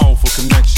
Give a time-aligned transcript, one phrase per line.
[0.00, 0.77] powerful connection.